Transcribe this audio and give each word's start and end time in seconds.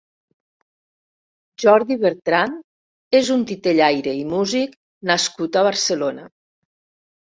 Jordi 1.65 1.99
Bertran 2.07 2.57
és 3.21 3.31
un 3.37 3.47
titellaire 3.53 4.17
i 4.25 4.27
músic 4.35 4.77
nascut 5.15 5.65
a 5.65 5.69
Barcelona. 5.73 6.31